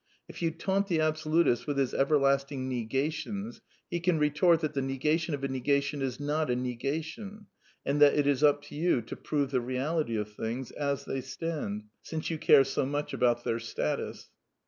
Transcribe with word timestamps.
If 0.27 0.41
you 0.41 0.49
taunt 0.49 0.87
the 0.87 0.99
absolutist 0.99 1.67
with 1.67 1.77
his 1.77 1.93
everlasting 1.93 2.67
negations, 2.67 3.61
he 3.87 3.99
can 3.99 4.17
retort 4.17 4.61
that 4.61 4.73
the 4.73 4.81
negation 4.81 5.35
of 5.35 5.43
a 5.43 5.47
negation 5.47 6.01
is 6.01 6.19
not 6.19 6.49
a 6.49 6.55
negation, 6.55 7.45
and 7.85 8.01
that 8.01 8.15
it 8.15 8.25
is 8.25 8.41
up 8.43 8.63
to 8.63 8.75
you 8.75 9.03
to 9.03 9.15
prove 9.15 9.51
the 9.51 9.61
reality 9.61 10.17
of 10.17 10.33
things," 10.33 10.71
as 10.91 11.05
they 11.05 11.21
stand," 11.21 11.83
since 12.01 12.31
you 12.31 12.39
care 12.39 12.63
so 12.63 12.83
much 12.83 13.13
about 13.13 13.43
their 13.43 13.59
status. 13.59 14.31